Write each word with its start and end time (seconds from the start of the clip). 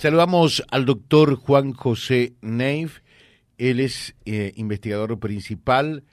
Saludamos 0.00 0.64
al 0.70 0.86
doctor 0.86 1.34
Juan 1.34 1.74
José 1.74 2.32
Neif. 2.40 3.00
Él 3.58 3.80
es 3.80 4.16
eh, 4.24 4.54
investigador 4.56 5.20
principal 5.20 6.04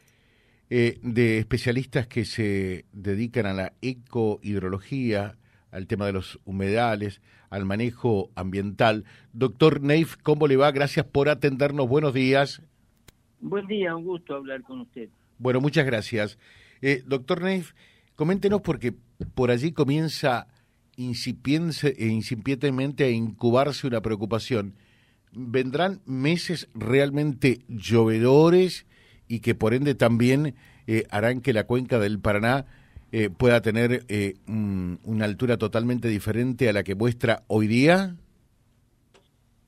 eh, 0.69 0.99
de 1.03 1.37
especialistas 1.37 2.05
que 2.05 2.25
se 2.25 2.83
dedican 2.91 3.45
a 3.45 3.53
la 3.53 3.71
ecohidrología, 3.81 5.37
al 5.71 5.87
tema 5.87 6.05
de 6.05 6.11
los 6.11 6.37
humedales, 6.43 7.21
al 7.49 7.63
manejo 7.63 8.29
ambiental. 8.35 9.05
Doctor 9.31 9.81
Neif, 9.81 10.17
¿cómo 10.21 10.47
le 10.47 10.57
va? 10.57 10.69
Gracias 10.71 11.05
por 11.05 11.29
atendernos. 11.29 11.87
Buenos 11.87 12.13
días. 12.13 12.61
Buen 13.39 13.67
día, 13.67 13.95
un 13.95 14.03
gusto 14.03 14.35
hablar 14.35 14.63
con 14.63 14.81
usted. 14.81 15.07
Bueno, 15.37 15.61
muchas 15.61 15.85
gracias. 15.85 16.37
Eh, 16.81 17.03
doctor 17.05 17.41
Neif, 17.41 17.71
coméntenos 18.17 18.59
porque 18.59 18.93
por 19.33 19.49
allí 19.49 19.71
comienza 19.71 20.49
incipientemente 20.97 23.05
a 23.05 23.09
incubarse 23.09 23.87
una 23.87 24.01
preocupación. 24.01 24.73
¿Vendrán 25.31 26.01
meses 26.05 26.69
realmente 26.73 27.61
llovedores 27.67 28.85
y 29.27 29.39
que 29.39 29.55
por 29.55 29.73
ende 29.73 29.95
también 29.95 30.55
eh, 30.87 31.05
harán 31.11 31.41
que 31.41 31.53
la 31.53 31.65
cuenca 31.65 31.99
del 31.99 32.19
Paraná 32.19 32.65
eh, 33.11 33.29
pueda 33.29 33.61
tener 33.61 34.03
eh, 34.09 34.35
una 34.47 35.25
altura 35.25 35.57
totalmente 35.57 36.07
diferente 36.07 36.67
a 36.67 36.73
la 36.73 36.83
que 36.83 36.95
muestra 36.95 37.43
hoy 37.47 37.67
día? 37.67 38.15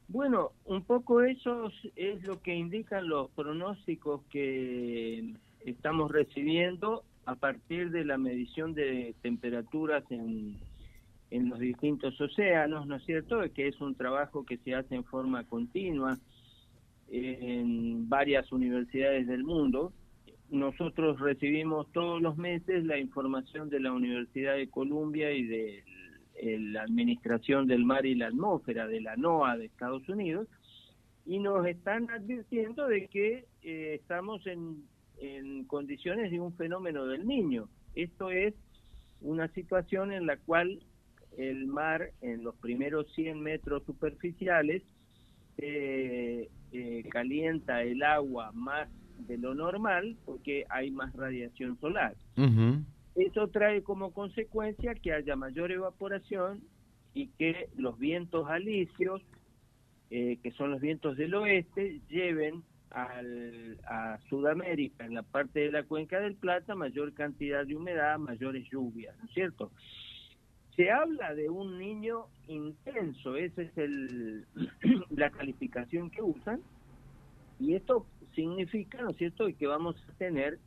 Bueno, 0.07 0.53
un 0.65 0.83
poco 0.83 1.21
eso 1.21 1.71
es 1.95 2.23
lo 2.23 2.41
que 2.41 2.55
indican 2.55 3.07
los 3.07 3.29
pronósticos 3.31 4.21
que 4.31 5.35
estamos 5.63 6.11
recibiendo 6.11 7.03
a 7.25 7.35
partir 7.35 7.91
de 7.91 8.05
la 8.05 8.17
medición 8.17 8.73
de 8.73 9.13
temperaturas 9.21 10.03
en 10.09 10.57
en 11.31 11.49
los 11.49 11.59
distintos 11.59 12.19
océanos, 12.19 12.87
¿no 12.87 12.95
es 12.95 13.05
cierto? 13.05 13.41
Que 13.53 13.67
es 13.67 13.79
un 13.81 13.95
trabajo 13.95 14.45
que 14.45 14.57
se 14.57 14.73
hace 14.73 14.95
en 14.95 15.03
forma 15.03 15.43
continua 15.43 16.17
en 17.11 18.07
varias 18.09 18.51
universidades 18.51 19.27
del 19.27 19.43
mundo. 19.43 19.93
Nosotros 20.49 21.19
recibimos 21.19 21.91
todos 21.91 22.21
los 22.21 22.37
meses 22.37 22.83
la 22.85 22.97
información 22.97 23.69
de 23.69 23.79
la 23.79 23.91
Universidad 23.91 24.55
de 24.55 24.69
Columbia 24.69 25.31
y 25.31 25.43
de 25.43 25.83
la 26.41 26.83
Administración 26.83 27.67
del 27.67 27.85
Mar 27.85 28.05
y 28.05 28.15
la 28.15 28.27
Atmósfera, 28.27 28.87
de 28.87 29.01
la 29.01 29.15
NOAA 29.15 29.57
de 29.57 29.65
Estados 29.65 30.07
Unidos, 30.07 30.47
y 31.25 31.39
nos 31.39 31.65
están 31.67 32.09
advirtiendo 32.09 32.87
de 32.87 33.07
que 33.07 33.45
eh, 33.61 33.97
estamos 33.99 34.47
en, 34.47 34.83
en 35.19 35.65
condiciones 35.65 36.31
de 36.31 36.39
un 36.39 36.53
fenómeno 36.53 37.05
del 37.05 37.27
niño. 37.27 37.67
Esto 37.93 38.31
es 38.31 38.55
una 39.21 39.47
situación 39.49 40.11
en 40.11 40.25
la 40.25 40.37
cual 40.37 40.79
el 41.39 41.67
mar 41.67 42.11
en 42.21 42.43
los 42.43 42.53
primeros 42.55 43.07
100 43.13 43.41
metros 43.41 43.83
superficiales 43.85 44.83
eh, 45.57 46.49
eh, 46.73 47.03
calienta 47.09 47.81
el 47.81 48.03
agua 48.03 48.51
más 48.53 48.89
de 49.25 49.37
lo 49.37 49.55
normal 49.55 50.17
porque 50.25 50.65
hay 50.69 50.91
más 50.91 51.13
radiación 51.15 51.79
solar. 51.79 52.15
Eso 53.15 53.47
trae 53.47 53.83
como 53.83 54.11
consecuencia 54.11 54.95
que 54.95 55.13
haya 55.13 55.35
mayor 55.35 55.71
evaporación 55.71 56.61
y 57.13 57.27
que 57.27 57.69
los 57.77 57.97
vientos 57.97 58.49
alisios, 58.49 59.21
eh, 60.11 60.37
que 60.43 60.51
son 60.51 60.71
los 60.71 60.81
vientos 60.81 61.17
del 61.17 61.33
oeste, 61.35 62.01
lleven 62.09 62.63
al, 62.91 63.77
a 63.87 64.19
Sudamérica, 64.29 65.05
en 65.05 65.13
la 65.13 65.23
parte 65.23 65.61
de 65.61 65.71
la 65.71 65.83
cuenca 65.83 66.19
del 66.19 66.35
Plata, 66.35 66.75
mayor 66.75 67.13
cantidad 67.13 67.65
de 67.65 67.75
humedad, 67.75 68.19
mayores 68.19 68.67
lluvias, 68.69 69.17
¿no 69.19 69.25
es 69.25 69.33
cierto? 69.33 69.71
Se 70.79 70.89
habla 70.91 71.35
de 71.35 71.49
un 71.49 71.77
niño 71.77 72.27
intenso, 72.47 73.35
esa 73.35 73.63
es 73.63 73.77
el, 73.77 74.45
la 75.09 75.29
calificación 75.29 76.09
que 76.09 76.21
usan, 76.21 76.61
y 77.59 77.75
esto 77.75 78.05
significa, 78.33 79.01
¿no 79.01 79.09
es 79.09 79.17
cierto?, 79.17 79.45
que 79.59 79.67
vamos 79.67 79.97
a 80.07 80.13
tener 80.13 80.57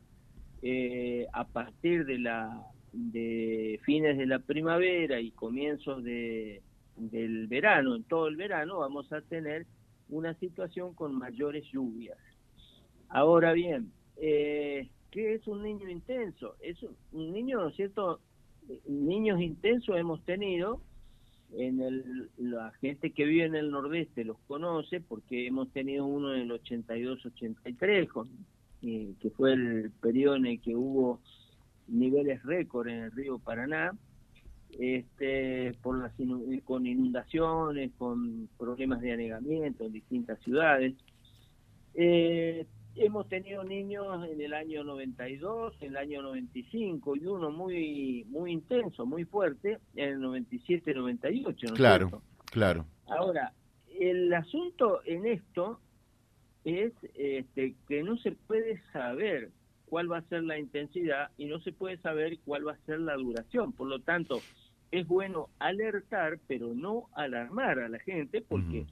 eh, 0.61 1.25
a 1.33 1.45
partir 1.45 2.05
de 2.05 2.19
la 2.19 2.63
de 2.91 3.79
fines 3.85 4.19
de 4.19 4.27
la 4.27 4.37
primavera 4.37 5.19
y 5.19 5.31
comienzos 5.31 6.03
de, 6.03 6.61
del 6.95 7.47
verano, 7.47 7.95
en 7.95 8.03
todo 8.03 8.27
el 8.27 8.35
verano, 8.35 8.77
vamos 8.77 9.11
a 9.11 9.21
tener 9.21 9.65
una 10.09 10.35
situación 10.35 10.93
con 10.93 11.17
mayores 11.17 11.65
lluvias. 11.71 12.19
Ahora 13.09 13.51
bien, 13.53 13.91
eh, 14.17 14.89
¿qué 15.09 15.33
es 15.33 15.47
un 15.47 15.63
niño 15.63 15.89
intenso? 15.89 16.55
Es 16.59 16.77
un 16.83 17.31
niño, 17.33 17.61
¿no 17.61 17.69
es 17.69 17.75
cierto?, 17.75 18.19
niños 18.87 19.41
intensos 19.41 19.97
hemos 19.97 20.23
tenido, 20.23 20.81
en 21.55 21.81
el, 21.81 22.29
la 22.37 22.71
gente 22.81 23.11
que 23.11 23.25
vive 23.25 23.45
en 23.45 23.55
el 23.55 23.69
nordeste 23.69 24.23
los 24.23 24.37
conoce 24.47 25.01
porque 25.01 25.47
hemos 25.47 25.69
tenido 25.71 26.05
uno 26.05 26.33
en 26.33 26.41
el 26.41 26.51
82-83, 26.51 28.27
eh, 28.81 29.13
que 29.19 29.29
fue 29.29 29.53
el 29.53 29.91
periodo 30.01 30.35
en 30.35 30.45
el 30.47 30.61
que 30.61 30.75
hubo 30.75 31.19
niveles 31.87 32.43
récord 32.43 32.87
en 32.87 33.03
el 33.03 33.11
río 33.11 33.39
Paraná, 33.39 33.91
este, 34.79 35.73
por 35.81 35.99
las 35.99 36.11
con 36.65 36.87
inundaciones, 36.87 37.91
con 37.97 38.49
problemas 38.57 39.01
de 39.01 39.11
anegamiento 39.11 39.85
en 39.85 39.93
distintas 39.93 40.39
ciudades. 40.39 40.95
Eh, 41.93 42.65
Hemos 42.95 43.27
tenido 43.27 43.63
niños 43.63 44.27
en 44.29 44.39
el 44.39 44.53
año 44.53 44.83
92, 44.83 45.75
en 45.81 45.89
el 45.89 45.97
año 45.97 46.21
95 46.21 47.15
y 47.15 47.25
uno 47.25 47.49
muy 47.49 48.25
muy 48.29 48.51
intenso, 48.51 49.05
muy 49.05 49.25
fuerte 49.25 49.79
en 49.95 50.09
el 50.09 50.19
97-98. 50.19 51.69
¿no 51.69 51.73
claro, 51.73 52.21
claro. 52.45 52.85
Ahora, 53.07 53.53
el 53.99 54.31
asunto 54.33 55.01
en 55.05 55.25
esto 55.25 55.79
es 56.63 56.93
este, 57.15 57.75
que 57.87 58.03
no 58.03 58.17
se 58.17 58.31
puede 58.31 58.81
saber 58.91 59.49
cuál 59.87 60.11
va 60.11 60.19
a 60.19 60.29
ser 60.29 60.43
la 60.43 60.57
intensidad 60.57 61.29
y 61.37 61.45
no 61.45 61.59
se 61.59 61.71
puede 61.71 61.97
saber 61.97 62.39
cuál 62.45 62.67
va 62.67 62.73
a 62.73 62.85
ser 62.85 62.99
la 62.99 63.15
duración. 63.15 63.73
Por 63.73 63.87
lo 63.87 63.99
tanto, 63.99 64.41
es 64.91 65.07
bueno 65.07 65.49
alertar, 65.59 66.39
pero 66.47 66.73
no 66.73 67.09
alarmar 67.13 67.79
a 67.79 67.89
la 67.89 67.99
gente 67.99 68.41
porque... 68.41 68.85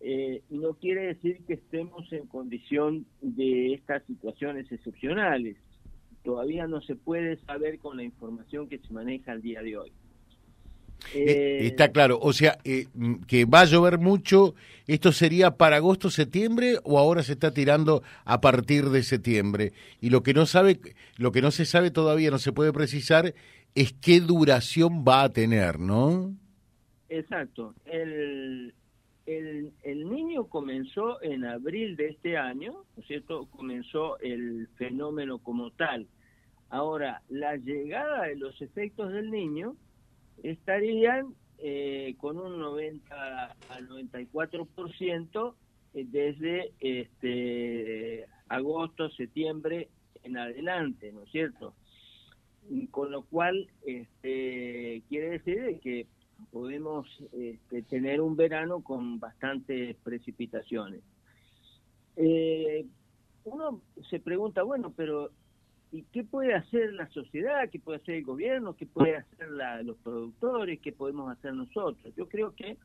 Eh, 0.00 0.42
no 0.50 0.74
quiere 0.74 1.06
decir 1.06 1.40
que 1.46 1.54
estemos 1.54 2.12
en 2.12 2.26
condición 2.26 3.06
de 3.20 3.74
estas 3.74 4.04
situaciones 4.04 4.70
excepcionales. 4.70 5.56
Todavía 6.22 6.66
no 6.66 6.80
se 6.82 6.96
puede 6.96 7.38
saber 7.38 7.78
con 7.78 7.96
la 7.96 8.02
información 8.02 8.68
que 8.68 8.78
se 8.78 8.92
maneja 8.92 9.32
al 9.32 9.42
día 9.42 9.62
de 9.62 9.78
hoy. 9.78 9.92
Eh, 11.14 11.24
eh, 11.24 11.66
está 11.66 11.92
claro, 11.92 12.18
o 12.20 12.32
sea, 12.32 12.58
que 13.26 13.44
va 13.44 13.60
a 13.60 13.64
llover 13.64 13.98
mucho, 13.98 14.54
¿esto 14.86 15.12
sería 15.12 15.52
para 15.52 15.76
agosto, 15.76 16.10
septiembre 16.10 16.78
o 16.84 16.98
ahora 16.98 17.22
se 17.22 17.32
está 17.32 17.52
tirando 17.52 18.02
a 18.24 18.40
partir 18.40 18.86
de 18.86 19.02
septiembre? 19.02 19.72
Y 20.00 20.10
lo 20.10 20.22
que 20.22 20.34
no 20.34 20.46
sabe, 20.46 20.80
lo 21.16 21.32
que 21.32 21.42
no 21.42 21.50
se 21.50 21.64
sabe 21.64 21.90
todavía, 21.90 22.30
no 22.30 22.38
se 22.38 22.52
puede 22.52 22.72
precisar, 22.72 23.34
es 23.74 23.92
qué 23.92 24.20
duración 24.20 25.04
va 25.06 25.22
a 25.22 25.32
tener, 25.32 25.78
¿no? 25.78 26.34
Exacto. 27.08 27.74
El, 27.84 28.74
el, 29.26 29.72
el, 29.82 30.08
niño 30.08 30.44
comenzó 30.44 31.20
en 31.22 31.44
abril 31.44 31.96
de 31.96 32.08
este 32.08 32.36
año, 32.36 32.72
¿no 32.72 33.02
es 33.02 33.06
cierto? 33.06 33.46
Comenzó 33.46 34.18
el 34.20 34.68
fenómeno 34.76 35.38
como 35.38 35.70
tal. 35.72 36.06
Ahora, 36.68 37.22
la 37.28 37.56
llegada 37.56 38.24
de 38.24 38.36
los 38.36 38.60
efectos 38.62 39.12
del 39.12 39.30
niño 39.30 39.76
estarían 40.42 41.34
eh, 41.58 42.14
con 42.18 42.38
un 42.38 42.58
90 42.58 43.56
al 43.70 43.88
94% 43.88 45.54
eh, 45.94 46.04
desde 46.08 46.72
este 46.80 48.26
agosto, 48.48 49.08
septiembre 49.10 49.88
en 50.22 50.36
adelante, 50.36 51.12
¿no 51.12 51.22
es 51.22 51.30
cierto? 51.30 51.74
con 52.90 53.12
lo 53.12 53.22
cual, 53.22 53.68
este, 53.86 55.02
quiere 55.08 55.38
decir 55.38 55.78
que 55.80 56.06
podemos 56.50 57.06
este, 57.32 57.82
tener 57.82 58.20
un 58.20 58.36
verano 58.36 58.82
con 58.82 59.18
bastantes 59.18 59.96
precipitaciones. 60.02 61.02
Eh, 62.16 62.86
uno 63.44 63.80
se 64.10 64.20
pregunta, 64.20 64.62
bueno, 64.62 64.92
pero 64.96 65.30
¿y 65.92 66.02
qué 66.04 66.24
puede 66.24 66.54
hacer 66.54 66.92
la 66.94 67.08
sociedad? 67.08 67.68
¿Qué 67.70 67.78
puede 67.78 67.98
hacer 67.98 68.16
el 68.16 68.24
gobierno? 68.24 68.74
¿Qué 68.74 68.86
puede 68.86 69.16
hacer 69.16 69.48
los 69.84 69.96
productores? 69.98 70.80
¿Qué 70.80 70.92
podemos 70.92 71.30
hacer 71.30 71.54
nosotros? 71.54 72.14
Yo 72.16 72.28
creo 72.28 72.54
que 72.54 72.76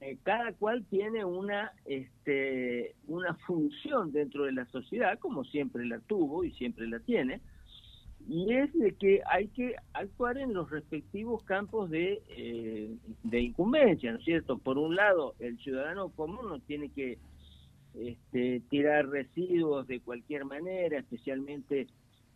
eh, 0.00 0.18
cada 0.22 0.52
cual 0.52 0.84
tiene 0.84 1.24
una, 1.24 1.72
este, 1.86 2.94
una 3.06 3.34
función 3.46 4.12
dentro 4.12 4.44
de 4.44 4.52
la 4.52 4.66
sociedad, 4.66 5.18
como 5.18 5.44
siempre 5.44 5.86
la 5.86 6.00
tuvo 6.00 6.44
y 6.44 6.50
siempre 6.52 6.86
la 6.86 6.98
tiene, 7.00 7.40
y 8.26 8.54
es 8.54 8.72
de 8.72 8.92
que 8.92 9.22
hay 9.30 9.48
que 9.48 9.76
actuar 9.92 10.38
en 10.38 10.54
los 10.54 10.70
respectivos 10.70 11.42
campos 11.44 11.90
de, 11.90 12.22
eh, 12.30 12.94
de 13.22 13.40
incumbencia, 13.40 14.12
¿no 14.12 14.18
es 14.18 14.24
cierto? 14.24 14.58
Por 14.58 14.78
un 14.78 14.96
lado, 14.96 15.34
el 15.40 15.58
ciudadano 15.58 16.08
común 16.08 16.48
no 16.48 16.58
tiene 16.60 16.88
que 16.88 17.18
este, 17.94 18.62
tirar 18.70 19.08
residuos 19.08 19.86
de 19.86 20.00
cualquier 20.00 20.46
manera, 20.46 20.98
especialmente 20.98 21.86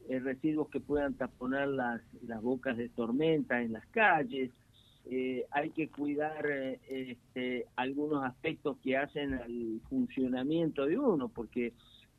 eh, 0.08 0.20
residuos 0.20 0.68
que 0.68 0.80
puedan 0.80 1.14
taponar 1.14 1.68
las, 1.68 2.02
las 2.22 2.42
bocas 2.42 2.76
de 2.76 2.90
tormenta 2.90 3.62
en 3.62 3.72
las 3.72 3.86
calles, 3.86 4.50
eh, 5.10 5.46
hay 5.52 5.70
que 5.70 5.88
cuidar 5.88 6.46
este, 6.90 7.64
algunos 7.76 8.24
aspectos 8.24 8.76
que 8.84 8.98
hacen 8.98 9.32
al 9.32 9.80
funcionamiento 9.88 10.84
de 10.84 10.98
uno, 10.98 11.28
porque 11.28 11.72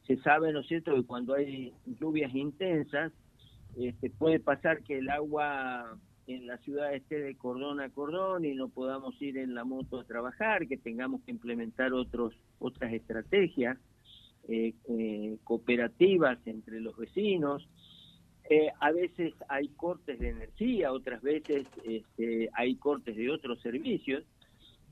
se 0.08 0.18
sabe, 0.18 0.52
¿no 0.52 0.62
es 0.62 0.68
cierto?, 0.68 0.96
que 0.96 1.04
cuando 1.04 1.36
hay 1.36 1.72
lluvias 2.00 2.34
intensas, 2.34 3.12
este, 3.88 4.10
puede 4.10 4.40
pasar 4.40 4.84
que 4.84 4.98
el 4.98 5.10
agua 5.10 5.98
en 6.28 6.46
la 6.46 6.58
ciudad 6.60 6.94
esté 6.94 7.20
de 7.20 7.36
cordón 7.36 7.80
a 7.80 7.90
cordón 7.90 8.46
y 8.46 8.54
no 8.54 8.70
podamos 8.70 9.20
ir 9.22 9.38
en 9.38 9.56
la 9.56 9.64
moto 9.64 10.00
a 10.00 10.04
trabajar, 10.04 10.68
que 10.68 10.78
tengamos 10.78 11.22
que 11.24 11.32
implementar 11.32 11.94
otros 11.94 12.36
otras 12.60 12.94
estrategias 12.94 13.78
eh, 14.48 14.74
eh, 14.90 15.38
cooperativas 15.44 16.38
entre 16.46 16.82
los 16.82 16.96
vecinos. 16.98 17.68
Eh, 18.50 18.70
a 18.80 18.92
veces 18.92 19.34
hay 19.48 19.70
cortes 19.70 20.20
de 20.20 20.30
energía, 20.30 20.92
otras 20.92 21.22
veces 21.22 21.68
este, 21.84 22.50
hay 22.54 22.76
cortes 22.76 23.16
de 23.16 23.30
otros 23.30 23.62
servicios. 23.62 24.24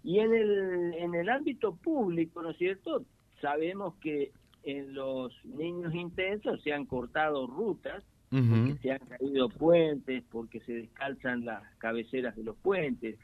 Y 0.04 0.20
en 0.20 0.34
el, 0.34 0.94
en 0.94 1.16
el 1.16 1.30
ámbito 1.30 1.76
público, 1.76 2.42
¿no 2.42 2.52
es 2.52 2.58
cierto? 2.58 3.04
Sabemos 3.42 3.96
que 3.96 4.32
en 4.64 4.94
los 4.94 5.34
niños 5.46 5.94
intensos 5.94 6.62
se 6.62 6.74
han 6.74 6.86
cortado 6.86 7.48
rutas 7.48 8.04
porque 8.30 8.76
se 8.82 8.92
han 8.92 9.00
caído 9.00 9.50
puentes, 9.50 10.24
porque 10.30 10.60
se 10.62 10.74
descalzan 10.74 11.46
las 11.46 11.64
cabeceras 11.78 12.36
de 12.36 12.44
los 12.44 12.58
puentes. 12.58 13.18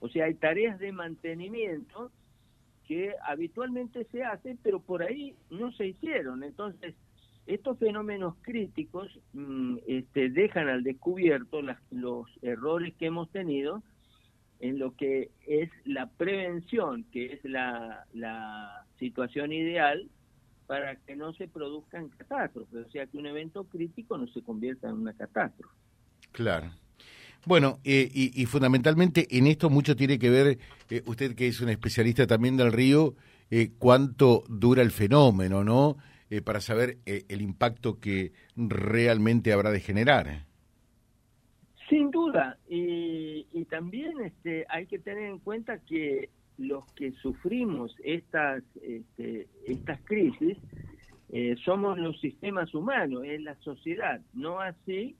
O 0.00 0.08
sea, 0.08 0.26
hay 0.26 0.34
tareas 0.34 0.78
de 0.78 0.92
mantenimiento 0.92 2.10
que 2.86 3.14
habitualmente 3.26 4.04
se 4.10 4.24
hacen, 4.24 4.58
pero 4.62 4.80
por 4.80 5.02
ahí 5.02 5.34
no 5.50 5.72
se 5.72 5.86
hicieron. 5.86 6.42
Entonces, 6.42 6.94
estos 7.46 7.78
fenómenos 7.78 8.34
críticos 8.42 9.08
mm, 9.32 9.76
este, 9.86 10.30
dejan 10.30 10.68
al 10.68 10.82
descubierto 10.82 11.60
los 11.90 12.26
errores 12.42 12.94
que 12.94 13.06
hemos 13.06 13.30
tenido 13.30 13.82
en 14.60 14.78
lo 14.78 14.96
que 14.96 15.30
es 15.46 15.70
la 15.84 16.06
prevención, 16.06 17.04
que 17.12 17.34
es 17.34 17.44
la, 17.44 18.06
la 18.12 18.86
situación 18.98 19.52
ideal 19.52 20.08
para 20.66 20.96
que 20.96 21.14
no 21.16 21.32
se 21.34 21.48
produzcan 21.48 22.08
catástrofes, 22.08 22.86
o 22.86 22.90
sea, 22.90 23.06
que 23.06 23.18
un 23.18 23.26
evento 23.26 23.64
crítico 23.64 24.16
no 24.16 24.26
se 24.28 24.42
convierta 24.42 24.88
en 24.88 24.94
una 24.94 25.12
catástrofe. 25.12 25.74
Claro. 26.32 26.70
Bueno, 27.46 27.78
eh, 27.84 28.08
y, 28.12 28.46
fundamentalmente 28.46 29.26
en 29.36 29.46
esto 29.46 29.68
mucho 29.68 29.94
tiene 29.94 30.18
que 30.18 30.30
ver, 30.30 30.58
eh, 30.88 31.02
usted 31.04 31.34
que 31.34 31.46
es 31.46 31.60
un 31.60 31.68
especialista 31.68 32.26
también 32.26 32.56
del 32.56 32.72
río, 32.72 33.14
eh, 33.50 33.72
cuánto 33.78 34.44
dura 34.48 34.82
el 34.82 34.90
fenómeno, 34.90 35.62
¿no? 35.64 35.96
para 36.44 36.60
saber 36.60 36.98
el 37.04 37.42
impacto 37.42 38.00
que 38.00 38.32
realmente 38.56 39.52
habrá 39.52 39.70
de 39.70 39.78
generar. 39.78 40.46
Sin 41.88 42.10
duda, 42.10 42.58
y, 42.68 43.46
y 43.52 43.64
también 43.66 44.20
este, 44.20 44.66
hay 44.68 44.86
que 44.86 44.98
tener 44.98 45.30
en 45.30 45.38
cuenta 45.38 45.78
que 45.78 46.30
los 46.58 46.84
que 46.92 47.12
sufrimos 47.12 47.94
estas, 48.04 48.62
este, 48.82 49.48
estas 49.66 50.00
crisis 50.04 50.58
eh, 51.30 51.56
somos 51.64 51.98
los 51.98 52.20
sistemas 52.20 52.74
humanos, 52.74 53.24
es 53.24 53.40
la 53.42 53.56
sociedad, 53.56 54.20
no 54.34 54.60
así 54.60 55.16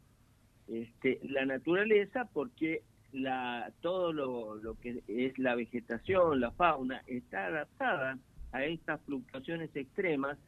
este, 0.69 1.19
la 1.25 1.45
naturaleza, 1.45 2.29
porque 2.33 2.83
la, 3.13 3.73
todo 3.81 4.13
lo, 4.13 4.57
lo 4.57 4.75
que 4.79 5.03
es 5.09 5.39
la 5.39 5.55
vegetación, 5.55 6.41
la 6.41 6.51
fauna, 6.53 7.03
está 7.07 7.47
adaptada 7.47 8.19
a 8.53 8.65
estas 8.65 9.01
fluctuaciones 9.03 9.75
extremas, 9.75 10.39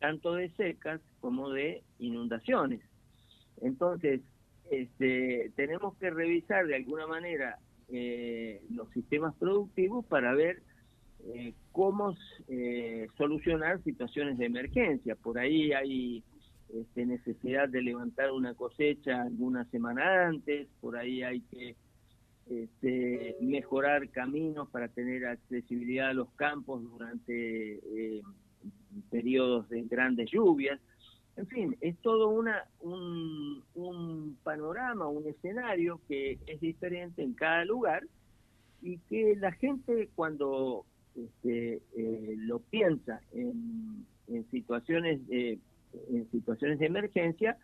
tanto 0.00 0.34
de 0.34 0.50
secas 0.50 1.00
como 1.20 1.50
de 1.50 1.82
inundaciones. 1.98 2.80
Entonces, 3.62 4.20
este, 4.70 5.50
tenemos 5.56 5.96
que 5.96 6.10
revisar 6.10 6.66
de 6.66 6.76
alguna 6.76 7.06
manera 7.06 7.58
eh, 7.88 8.62
los 8.70 8.90
sistemas 8.90 9.34
productivos 9.36 10.04
para 10.06 10.34
ver 10.34 10.62
eh, 11.24 11.54
cómo 11.72 12.14
eh, 12.48 13.08
solucionar 13.16 13.82
situaciones 13.82 14.38
de 14.38 14.46
emergencia. 14.46 15.16
Por 15.16 15.38
ahí 15.38 15.72
hay 15.72 16.22
este, 16.72 17.06
necesidad 17.06 17.68
de 17.68 17.82
levantar 17.82 18.32
una 18.32 18.54
cosecha 18.54 19.22
alguna 19.22 19.64
semana 19.70 20.26
antes, 20.26 20.68
por 20.80 20.96
ahí 20.96 21.22
hay 21.22 21.40
que 21.40 21.76
este, 22.48 23.36
mejorar 23.40 24.08
caminos 24.10 24.68
para 24.70 24.88
tener 24.88 25.26
accesibilidad 25.26 26.10
a 26.10 26.14
los 26.14 26.30
campos 26.34 26.82
durante 26.82 27.74
eh, 27.74 28.22
periodos 29.10 29.68
de 29.68 29.82
grandes 29.82 30.30
lluvias. 30.30 30.80
En 31.36 31.46
fin, 31.48 31.76
es 31.80 31.96
todo 31.98 32.28
una, 32.28 32.64
un, 32.80 33.62
un 33.74 34.38
panorama, 34.42 35.06
un 35.06 35.26
escenario 35.26 36.00
que 36.08 36.38
es 36.46 36.60
diferente 36.60 37.22
en 37.22 37.34
cada 37.34 37.64
lugar 37.64 38.04
y 38.80 38.98
que 39.00 39.36
la 39.36 39.52
gente 39.52 40.08
cuando 40.14 40.86
este, 41.14 41.82
eh, 41.96 42.34
lo 42.38 42.60
piensa 42.60 43.20
en, 43.32 44.06
en 44.28 44.50
situaciones 44.50 45.26
de, 45.28 45.58
en 46.10 46.30
situaciones 46.30 46.78
de 46.78 46.86
emergencia 46.86 47.58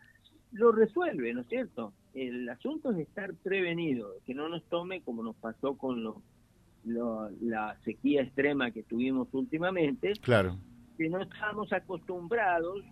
lo 0.51 0.71
resuelve, 0.71 1.33
¿no 1.33 1.41
es 1.41 1.47
cierto? 1.47 1.93
El 2.13 2.47
asunto 2.47 2.91
es 2.91 2.99
estar 2.99 3.33
prevenido, 3.33 4.13
que 4.25 4.35
no 4.35 4.49
nos 4.49 4.63
tome 4.65 5.01
como 5.01 5.23
nos 5.23 5.35
pasó 5.35 5.75
con 5.77 6.03
lo, 6.03 6.21
la 7.41 7.75
sequía 7.83 8.21
extrema 8.21 8.69
que 8.71 8.83
tuvimos 8.83 9.27
últimamente, 9.33 10.13
claro. 10.21 10.57
que 10.95 11.09
no 11.09 11.21
estábamos 11.21 11.73
acostumbrados 11.73 12.83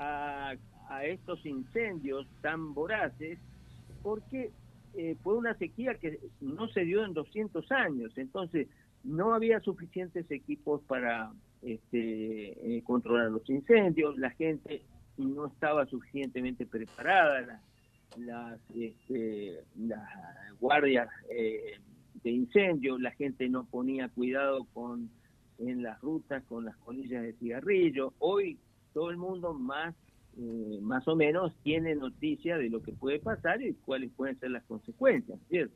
a, 0.00 0.56
estos 1.04 1.46
incendios 1.46 2.26
tan 2.42 2.74
voraces 2.74 3.38
porque 4.02 4.50
eh, 4.94 5.16
fue 5.22 5.36
una 5.36 5.54
sequía 5.54 5.94
que 5.94 6.18
no 6.40 6.68
se 6.68 6.80
dio 6.84 7.04
en 7.04 7.14
200 7.14 7.70
años, 7.70 8.12
entonces 8.16 8.66
no 9.04 9.34
había 9.34 9.60
suficientes 9.60 10.28
equipos 10.30 10.82
para 10.82 11.32
este, 11.62 12.76
eh, 12.76 12.82
controlar 12.82 13.30
los 13.30 13.48
incendios, 13.48 14.18
la 14.18 14.30
gente 14.30 14.82
no 15.16 15.46
estaba 15.46 15.86
suficientemente 15.86 16.66
preparada, 16.66 17.62
las, 18.18 18.58
este, 18.74 19.60
las 19.78 20.08
guardias 20.58 21.08
eh, 21.30 21.78
de 22.24 22.30
incendio, 22.30 22.98
la 22.98 23.12
gente 23.12 23.48
no 23.48 23.64
ponía 23.64 24.08
cuidado 24.08 24.64
con 24.74 25.08
en 25.58 25.82
las 25.82 26.00
rutas 26.00 26.42
con 26.44 26.64
las 26.64 26.76
colillas 26.78 27.22
de 27.22 27.34
cigarrillo. 27.34 28.14
Hoy 28.18 28.58
todo 28.92 29.10
el 29.10 29.16
mundo 29.16 29.54
más 29.54 29.94
eh, 30.38 30.78
más 30.80 31.06
o 31.08 31.16
menos 31.16 31.52
tiene 31.62 31.94
noticia 31.94 32.56
de 32.56 32.70
lo 32.70 32.82
que 32.82 32.92
puede 32.92 33.18
pasar 33.18 33.60
y 33.62 33.74
cuáles 33.84 34.10
pueden 34.16 34.38
ser 34.38 34.50
las 34.50 34.62
consecuencias, 34.64 35.38
¿cierto? 35.48 35.74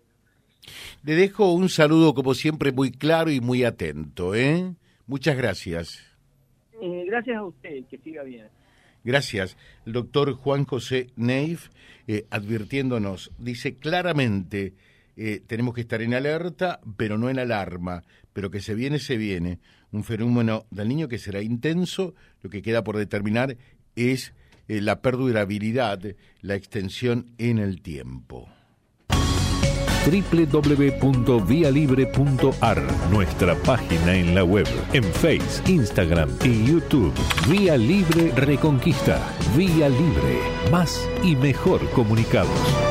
Le 1.02 1.14
dejo 1.14 1.52
un 1.52 1.68
saludo 1.68 2.14
como 2.14 2.34
siempre 2.34 2.72
muy 2.72 2.90
claro 2.90 3.30
y 3.30 3.40
muy 3.40 3.64
atento, 3.64 4.34
¿eh? 4.34 4.72
Muchas 5.06 5.36
gracias. 5.36 6.00
Eh, 6.80 7.04
gracias 7.06 7.36
a 7.36 7.44
usted, 7.44 7.84
que 7.90 7.98
siga 7.98 8.22
bien. 8.22 8.46
Gracias. 9.02 9.58
El 9.84 9.92
doctor 9.92 10.32
Juan 10.32 10.64
José 10.64 11.08
Neif, 11.16 11.68
eh, 12.06 12.26
advirtiéndonos, 12.30 13.32
dice 13.38 13.76
claramente, 13.76 14.72
tenemos 15.46 15.74
que 15.74 15.82
estar 15.82 16.02
en 16.02 16.12
alerta, 16.12 16.80
pero 16.96 17.18
no 17.18 17.30
en 17.30 17.38
alarma, 17.38 18.02
pero 18.34 18.50
que 18.50 18.60
se 18.60 18.74
viene, 18.74 18.98
se 18.98 19.16
viene. 19.16 19.60
Un 19.90 20.04
fenómeno 20.04 20.66
del 20.70 20.88
niño 20.88 21.08
que 21.08 21.18
será 21.18 21.40
intenso, 21.40 22.14
lo 22.42 22.50
que 22.50 22.60
queda 22.60 22.84
por 22.84 22.98
determinar 22.98 23.56
es 23.96 24.34
eh, 24.68 24.82
la 24.82 25.00
perdurabilidad, 25.00 26.02
la 26.42 26.54
extensión 26.54 27.30
en 27.38 27.58
el 27.58 27.80
tiempo 27.80 28.50
www.vialibre.ar, 30.04 32.82
nuestra 33.10 33.54
página 33.56 34.14
en 34.14 34.34
la 34.34 34.44
web, 34.44 34.66
en 34.92 35.04
Face, 35.04 35.62
Instagram 35.66 36.28
y 36.44 36.66
YouTube. 36.66 37.14
Vía 37.48 37.78
Libre 37.78 38.32
Reconquista. 38.32 39.18
Vía 39.56 39.88
Libre. 39.88 40.40
Más 40.70 41.08
y 41.22 41.36
mejor 41.36 41.88
comunicados. 41.90 42.83